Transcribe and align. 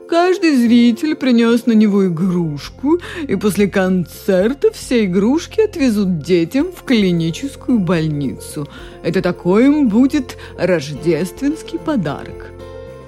Каждый 0.08 0.56
зритель 0.56 1.14
принес 1.14 1.66
на 1.66 1.72
него 1.72 2.06
игрушку, 2.06 2.98
и 3.26 3.36
после 3.36 3.68
концерта 3.68 4.72
все 4.72 5.04
игрушки 5.04 5.60
отвезут 5.60 6.20
детям 6.20 6.72
в 6.72 6.82
клиническую 6.84 7.78
больницу. 7.78 8.66
Это 9.02 9.20
такой 9.20 9.66
им 9.66 9.88
будет 9.88 10.38
рождественский 10.56 11.78
подарок. 11.78 12.52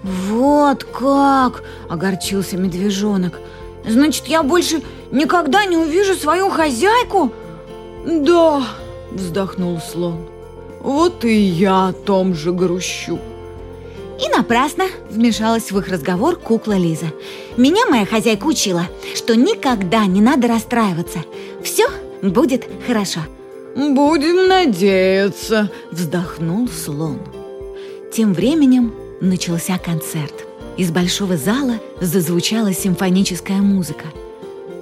«Вот 0.02 0.84
как!»– 0.84 1.62
огорчился 1.88 2.58
медвежонок. 2.58 3.40
«Значит, 3.88 4.26
я 4.26 4.42
больше 4.42 4.82
никогда 5.10 5.64
не 5.64 5.78
увижу 5.78 6.14
свою 6.14 6.50
хозяйку?» 6.50 7.32
«Да!»– 8.06 8.62
вздохнул 9.10 9.78
слон. 9.80 10.26
«Вот 10.80 11.24
и 11.24 11.34
я 11.34 11.88
о 11.88 11.92
том 11.92 12.34
же 12.34 12.52
грущу». 12.52 13.18
И 14.20 14.28
напрасно 14.28 14.84
вмешалась 15.08 15.72
в 15.72 15.78
их 15.78 15.88
разговор 15.88 16.36
кукла 16.36 16.76
Лиза. 16.76 17.06
Меня 17.56 17.86
моя 17.86 18.04
хозяйка 18.04 18.44
учила, 18.44 18.86
что 19.14 19.34
никогда 19.34 20.04
не 20.04 20.20
надо 20.20 20.46
расстраиваться. 20.46 21.24
Все 21.62 21.88
будет 22.22 22.68
хорошо. 22.86 23.20
«Будем 23.74 24.48
надеяться»,– 24.48 25.70
вздохнул 25.92 26.68
слон. 26.68 27.20
Тем 28.12 28.34
временем 28.34 28.92
начался 29.20 29.78
концерт. 29.78 30.34
Из 30.76 30.90
большого 30.90 31.36
зала 31.36 31.74
зазвучала 32.00 32.74
симфоническая 32.74 33.58
музыка. 33.58 34.06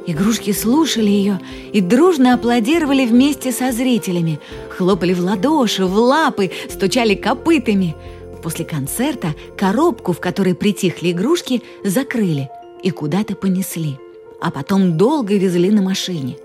Игрушки 0.06 0.53
слушали 0.53 1.10
ее 1.10 1.38
и 1.70 1.82
дружно 1.82 2.32
аплодировали 2.32 3.05
вместе 3.05 3.53
со 3.53 3.72
зрителями, 3.72 4.41
хлопали 4.70 5.12
в 5.12 5.20
ладоши, 5.20 5.84
в 5.84 5.94
лапы, 5.94 6.50
стучали 6.70 7.15
копытами– 7.15 7.94
После 8.48 8.64
концерта 8.64 9.34
коробку, 9.59 10.14
в 10.14 10.20
которой 10.20 10.54
притихли 10.54 11.10
игрушки, 11.10 11.62
закрыли 11.84 12.48
и 12.82 12.91
куда-то 12.91 13.34
понесли, 13.34 13.98
а 14.41 14.50
потом 14.50 14.97
долго 14.97 15.34
везли 15.34 15.70
на 15.70 15.82
машине. 15.82 16.38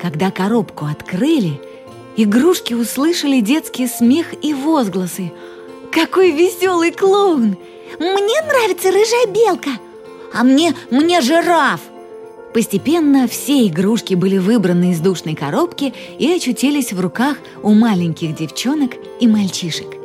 Когда 0.00 0.30
коробку 0.30 0.84
открыли, 0.84 1.60
игрушки 2.16 2.72
услышали 2.72 3.40
детский 3.40 3.88
смех 3.88 4.26
и 4.42 4.54
возгласы. 4.54 5.32
«Какой 5.90 6.30
веселый 6.30 6.92
клоун! 6.92 7.56
Мне 7.98 8.40
нравится 8.46 8.92
рыжая 8.92 9.26
белка! 9.26 9.70
А 10.32 10.44
мне, 10.44 10.72
мне 10.92 11.20
жираф!» 11.20 11.80
Постепенно 12.54 13.26
все 13.26 13.66
игрушки 13.66 14.14
были 14.14 14.38
выбраны 14.38 14.92
из 14.92 15.00
душной 15.00 15.34
коробки 15.34 15.92
и 16.20 16.30
очутились 16.30 16.92
в 16.92 17.00
руках 17.00 17.38
у 17.64 17.72
маленьких 17.72 18.36
девчонок 18.36 18.92
и 19.18 19.26
мальчишек. 19.26 19.97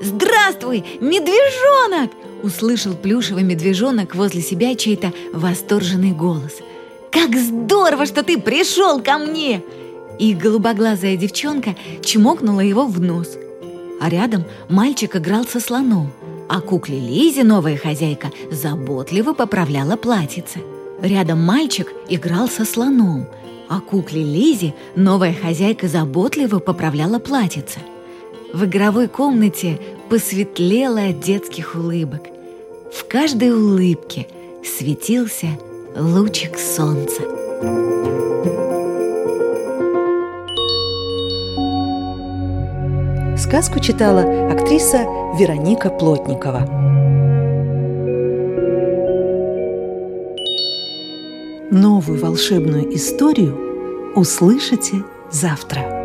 «Здравствуй, 0.00 0.84
медвежонок!» 1.00 2.12
Услышал 2.42 2.94
плюшевый 2.94 3.42
медвежонок 3.42 4.14
возле 4.14 4.42
себя 4.42 4.76
чей-то 4.76 5.12
восторженный 5.32 6.12
голос. 6.12 6.58
«Как 7.10 7.34
здорово, 7.34 8.06
что 8.06 8.22
ты 8.22 8.38
пришел 8.38 9.00
ко 9.00 9.18
мне!» 9.18 9.62
И 10.18 10.34
голубоглазая 10.34 11.16
девчонка 11.16 11.74
чмокнула 12.02 12.60
его 12.60 12.86
в 12.86 13.00
нос. 13.00 13.36
А 14.00 14.08
рядом 14.08 14.44
мальчик 14.68 15.16
играл 15.16 15.44
со 15.44 15.58
слоном, 15.58 16.12
а 16.48 16.60
кукле 16.60 17.00
Лизе 17.00 17.42
новая 17.42 17.76
хозяйка 17.76 18.30
заботливо 18.50 19.32
поправляла 19.32 19.96
платьице. 19.96 20.60
Рядом 21.02 21.42
мальчик 21.42 21.92
играл 22.08 22.48
со 22.48 22.64
слоном, 22.64 23.26
а 23.68 23.80
кукле 23.80 24.22
Лизе 24.22 24.74
новая 24.94 25.34
хозяйка 25.34 25.88
заботливо 25.88 26.60
поправляла 26.60 27.18
платьице– 27.18 27.80
в 28.52 28.64
игровой 28.64 29.08
комнате 29.08 29.78
посветлело 30.08 31.00
от 31.08 31.20
детских 31.20 31.74
улыбок. 31.74 32.22
В 32.92 33.06
каждой 33.06 33.52
улыбке 33.52 34.26
светился 34.64 35.48
лучик 35.96 36.58
солнца. 36.58 37.22
Сказку 43.36 43.80
читала 43.80 44.50
актриса 44.50 45.04
Вероника 45.38 45.90
Плотникова. 45.90 46.60
Новую 51.70 52.18
волшебную 52.18 52.94
историю 52.94 54.14
услышите 54.16 55.04
завтра. 55.30 55.97